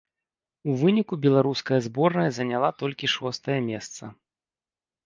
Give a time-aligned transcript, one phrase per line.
[0.69, 4.03] У выніку беларуская зборная заняла толькі шостае месца.